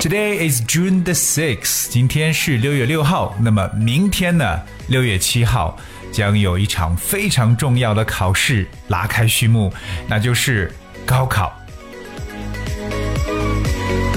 [0.00, 1.88] Today is June the sixth.
[1.88, 3.36] 今天是六月六号。
[3.40, 4.60] 那么明天呢？
[4.88, 5.78] 六月七号
[6.10, 9.72] 将有一场非常重要的考试拉开序幕，
[10.08, 10.72] 那就是
[11.06, 11.61] 高考。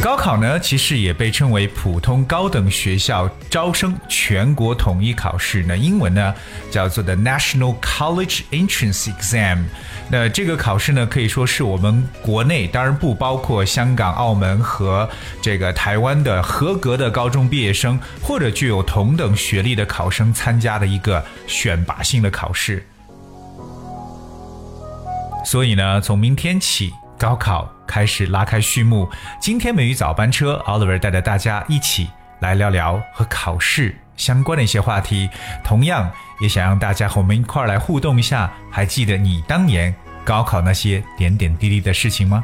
[0.06, 5.66] 高考呢，其实也被称为普通高等学校招生全国统一考试。
[5.68, 6.32] 那英文呢
[6.70, 9.64] 叫做 The National College Entrance Exam。
[10.08, 15.10] 那这个考试呢，可以说是我们国内，当然不包括香港、澳门和
[15.42, 22.86] 这个台湾的合格的高中毕业生或者具有同等学历的考生参加的一个选拔性的考试。
[25.44, 26.94] 所以呢，从明天起。
[27.18, 35.30] 高考开始拉开序幕，今天美语早班车，Oliver 带着大家一起来聊聊和考试相关的一些话题，
[35.64, 38.52] 同样也想让大家和我们一块儿来互动一下。
[38.72, 42.44] 还记得你当年高考那些点点滴滴的事情吗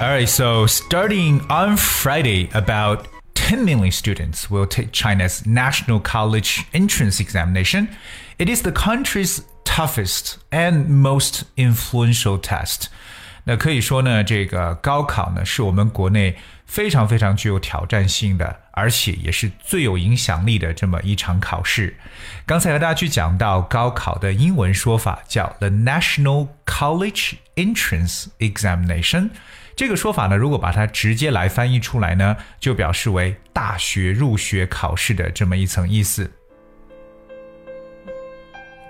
[0.00, 3.06] ？Alright, so starting on Friday about
[3.47, 7.87] 10 million students will take China's National College Entrance Examination.
[8.37, 12.87] It is the country's toughest and most influential test.
[13.45, 21.96] 那可以说呢，这个高考呢是我们国内非常非常具有挑战性的， 而且也是最有影响力的这么一场考试。
[22.46, 29.30] 刚才和大家去讲到高考的英文说法叫 the National College Entrance Examination。
[29.76, 36.30] 这个说法呢，如果把它直接来翻译出来呢，就表示为大学入学考试的这么一层意思。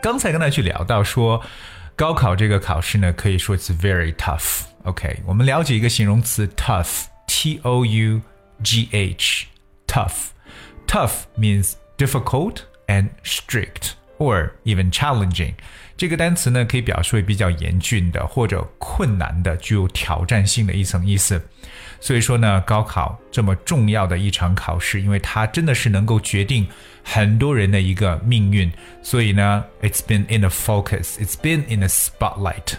[0.01, 1.45] 刚才跟大家去聊到说，
[1.97, 4.63] 高考这个考试呢，可以说 it's very tough。
[4.85, 7.59] OK，我们了解一个形容词 tough，T-O-U-G-H。
[9.88, 15.54] Tough means difficult and strict or even challenging。
[15.96, 21.42] 这个单词呢，可以表示为比较严峻的或者困难的、具有挑战性的一层意思。
[22.02, 26.68] 所以说呢，高考这么重要的一场考试，因为它真的是能够决定
[27.04, 28.72] 很多人的一个命运，
[29.02, 32.74] 所以呢，it's been in the focus，it's been in the spotlight。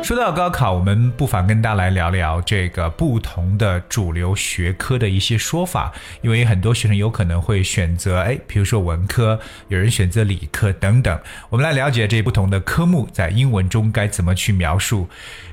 [0.00, 5.92] 说到高考，我们不妨跟大家来聊聊这个不同的主流学科的一些说法，
[6.22, 9.38] 因为很多学生有可能会选择，哎，比如说文科，
[9.68, 11.20] 有人选择理科等等。
[11.50, 15.06] 我们来了解这不同的科目在英文中该怎么去描述。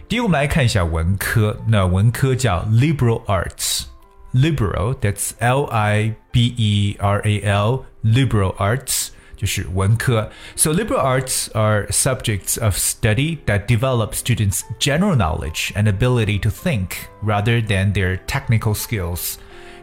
[0.07, 9.09] 第一，我们来看一下文科，那文科叫 liberal arts，liberal，that's L I B E R A L，liberal arts。
[9.36, 10.30] 就是文科。
[10.56, 17.08] So liberal arts are subjects of study that develop students' general knowledge and ability to think
[17.24, 19.36] rather than their technical skills.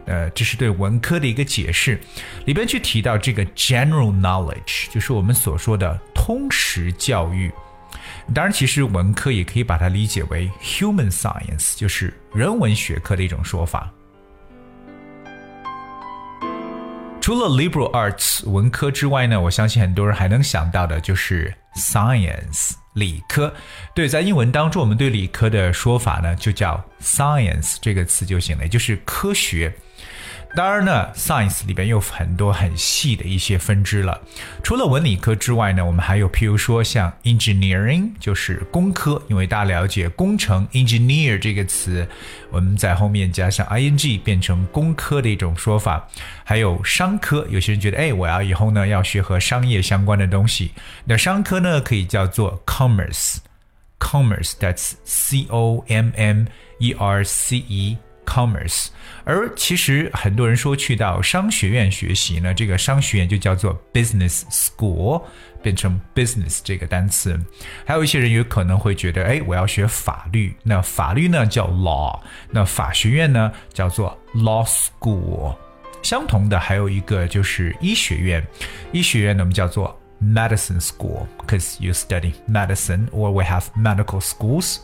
[0.06, 2.00] 呃，这是对文科的一个解释，
[2.46, 7.52] 里边去提到这个 general knowledge，就是我们所说的通识教育。
[8.34, 13.92] 当然，其实文科也可以把它理解为 human science，就是人文学科的一种说法。
[17.23, 23.53] 除了 liberal arts 文科之外呢，我相信很多人还能想到的就是 science 理科。
[23.95, 29.73] 对，在英文当中，我们对理科的说法呢，就叫 science 这个词就行了，也就是科学。
[30.55, 34.21] 当然呢，science 里边有很多很细的一些分支了。
[34.61, 42.07] 除了文理科之外呢，我们还有譬如说像 engineering，就是工科，因为大家了解工程 engineer 这个词，
[42.51, 46.07] 我们在后面加上 ing 变成工科的一种说法。
[46.43, 50.73] 还有商科，有些人觉得，哎，我要以后呢要学和商业相关的东西，
[51.05, 56.45] 那商科呢可以叫做 commerce，commerce，that's c o m m
[56.77, 57.97] e r c e。
[58.24, 58.88] Commerce，
[59.24, 65.22] 而其实很多人说去到商学院学习呢，这个商学院就叫做 business school，
[65.62, 67.40] 变成 business 这个单词。
[67.86, 72.20] 还有一些人有可能会觉得，哎，我要学法律，那法律呢叫 law，
[72.50, 75.56] 那法学院呢叫做 law school。
[76.02, 78.46] 相同的还有一个就是医学院，
[78.92, 84.80] 医学院呢我们叫做 medicine school，because you study medicine or we have medical schools。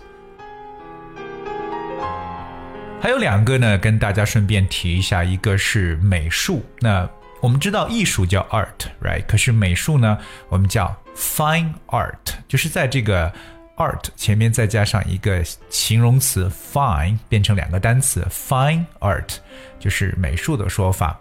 [3.02, 6.64] 还有两个呢，跟大家顺便提一下，一个是美术。
[6.80, 7.10] 那
[7.40, 9.26] 我们知道艺术叫 art，right？
[9.26, 10.18] 可是美术呢，
[10.50, 12.18] 我们叫 fine art，
[12.48, 13.34] 就是在这个
[13.78, 19.38] art 前面再加上一个形容词 fine，变成两个单词 fine art，
[19.80, 21.18] 就是美术的说法。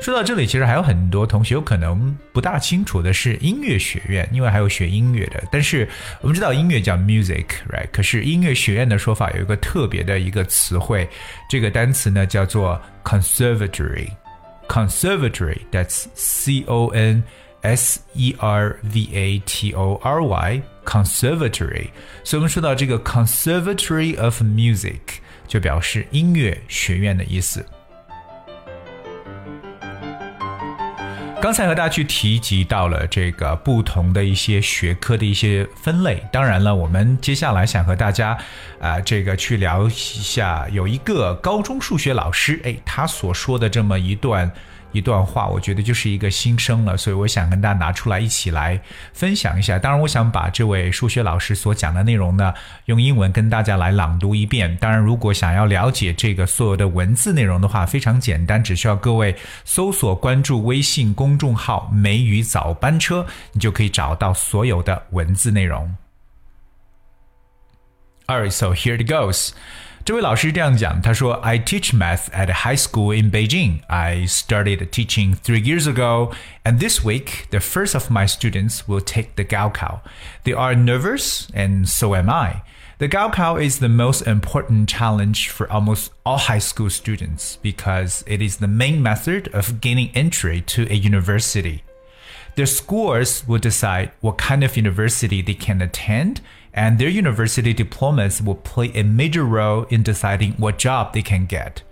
[0.00, 5.42] 说到这里，其实还有很多同学有可能不大清楚的是音乐学院，因为还有学音乐的。
[5.52, 5.86] 但是
[6.22, 7.86] 我们知道音乐叫 music，right？
[7.92, 11.06] 可是音乐学院的说法有一个特别的一个词汇，
[11.50, 14.08] 这个单词呢叫做 conservatory。
[14.68, 17.22] conservatory，that's C O N
[17.60, 21.88] S E R V A T O R Y，conservatory。
[22.24, 25.00] 所以我们说到这个 conservatory of music，
[25.46, 27.62] 就表示音乐学院的意思。
[31.42, 38.36] 刚才和大家去提及到了这个不同的一些学科的一些分类，当然了，我们接下来想和大家
[38.78, 44.52] 啊这个去聊一下，有一个高中数学老师，哎，他所说的这么一段。
[44.92, 48.80] 一段话，我觉得就是一个新生了，所以我想跟大家拿出来一起来
[49.12, 49.78] 分享一下。
[49.78, 52.52] 当然，我想把这位数学老师所讲的内容呢，
[52.86, 54.76] 用英文跟大家来朗读一遍。
[54.78, 65.94] 当然，如果想要了解这个所有的文字内容的话，非常简单，只需要各位搜索关注微信公众号“梅雨早班车”，你就可以找到所有的文字内容。
[68.26, 69.50] Alright, so here it goes.
[70.03, 73.79] 这位老师这样讲，他说：“I teach math at a high school in Beijing.
[73.87, 76.31] I started teaching three years ago,
[76.63, 80.01] and this week the first of my students will take the Gaokao.
[80.43, 82.61] They are nervous, and so am I.
[82.99, 88.43] The Gaokao is the most important challenge for almost all high school students because it
[88.43, 91.83] is the main method of gaining entry to a university.
[92.55, 96.39] Their scores will decide what kind of university they can attend
[96.72, 101.46] And their university diplomas will play a major role in deciding what job they can
[101.46, 101.82] get.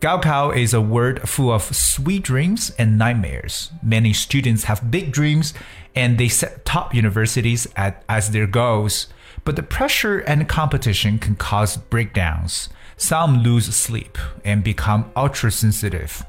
[0.00, 3.70] Gaokao is a word full of sweet dreams and nightmares.
[3.82, 5.52] Many students have big dreams
[5.94, 9.08] and they set top universities at, as their goals,
[9.44, 12.70] but the pressure and competition can cause breakdowns.
[12.96, 16.24] Some lose sleep and become ultra sensitive.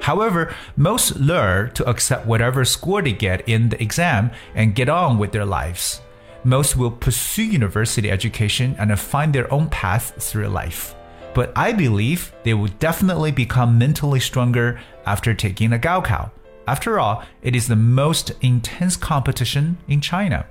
[0.00, 5.18] However, most learn to accept whatever score they get in the exam and get on
[5.18, 6.00] with their lives
[6.44, 10.94] most will pursue university education and find their own path through life.
[11.34, 16.30] But I believe they will definitely become mentally stronger after taking the Gaokao.
[16.66, 20.46] After all, it is the most intense competition in China.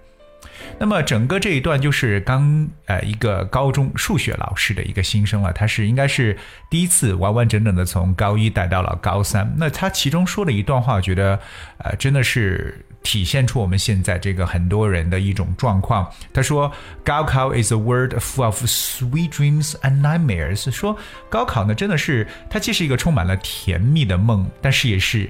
[0.77, 6.37] 那么整个这一段就是刚呃一个高中数学老师的一个新生了，他是应该是
[6.69, 9.51] 第一次完完整整的从高一带到了高三。
[9.57, 11.39] 那他其中说了一段话，我觉得
[11.79, 16.09] 呃真的是体现出我们现在这个很多人的一种状况。
[16.33, 16.71] 他说
[17.03, 20.97] ：“高考 is a world full of sweet dreams and nightmares。”说
[21.29, 25.29] 高考呢真的是它既是一个充满了甜蜜的梦，但是也是。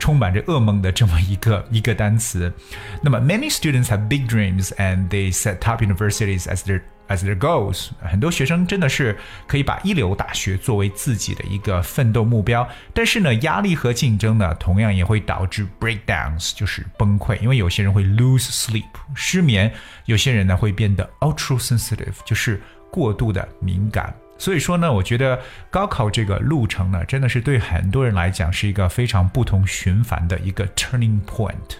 [0.00, 2.52] 充满着噩梦的这么一个一个单词。
[3.00, 7.90] 那么，many students have big dreams and they set top universities as their as their goals。
[8.00, 9.16] 很多学生真的是
[9.46, 12.66] 可以把一流大学作为自己的一个奋斗目标。
[12.94, 17.38] 但是呢，压力和竞争呢，同样也会导致 breakdowns，就是崩溃。
[17.40, 19.70] 因为有些人会 lose sleep，失眠；
[20.06, 22.60] 有些人呢会变得 ultra sensitive，就是
[22.90, 24.14] 过度的敏感。
[24.40, 25.38] 所以说呢，我觉得
[25.68, 31.76] 高考这个路程呢，真的是对很多人来讲是一个非常不同寻凡的一个 turning point。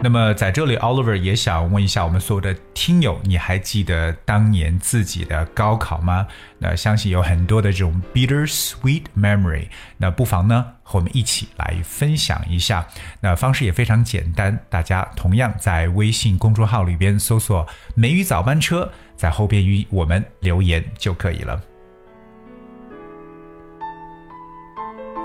[0.00, 6.26] 那么在这里，Oliver 也想问一下我们所有的听友，你还记得当年自己的高考吗？
[6.58, 9.66] 那相信有很多的这种 bitter sweet memory。
[9.96, 12.86] 那不妨呢和我们一起来分享一下。
[13.20, 17.66] 那方式也非常简单，大家同样在微信公众号里边搜索
[17.96, 21.60] “梅雨早班车”，在后边与我们留言就可以了。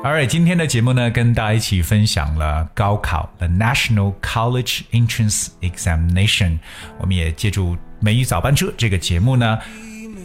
[0.03, 6.59] All right，今天的节目呢，跟大家一起分享了高考 The National College Entrance Examination。
[6.97, 9.57] 我们也借助《美语早班车》这个节目呢，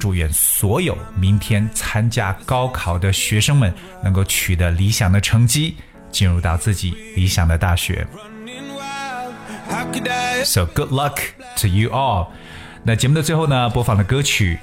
[0.00, 3.72] 祝愿所有明天参加高考的学生们
[4.02, 5.76] 能够取得理想的成绩，
[6.10, 8.04] 进入到自己理想的大学。
[10.44, 11.20] So good luck
[11.60, 12.30] to you all。
[12.88, 14.59] 那节目的最后呢，播放的歌曲《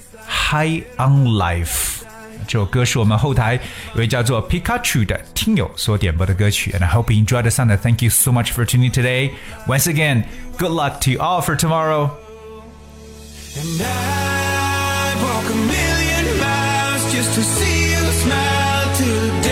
[0.53, 1.67] High on Life》。
[2.47, 3.61] 这首歌是我们后台
[3.95, 6.73] 一位叫做 Pikachu 的听友所点播的歌曲。
[6.73, 7.77] And I hope you enjoyed the song.
[7.77, 9.31] Thank you so much for tuning today.
[9.67, 10.25] Once again,
[10.59, 12.11] good luck to you all for tomorrow.
[13.57, 19.44] And I'd walk a million miles just to see you smile till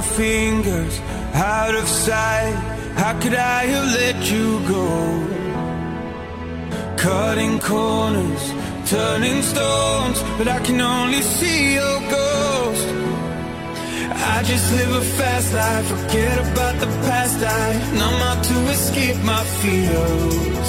[0.00, 0.98] my fingers
[1.34, 2.54] out of sight.
[3.00, 4.88] How could I have let you go?
[6.96, 8.42] Cutting corners,
[8.94, 12.88] turning stones, but I can only see your ghost.
[14.32, 17.36] I just live a fast life, forget about the past.
[17.62, 17.66] I
[18.00, 20.68] numb out to escape my fears.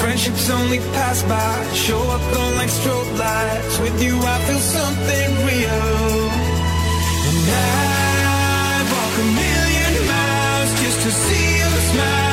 [0.00, 1.54] Friendships only pass by,
[1.86, 3.78] show up on like strobe lights.
[3.84, 5.78] With you, I feel something real.
[7.28, 7.50] And
[7.84, 7.87] I
[11.08, 12.27] to see you smile.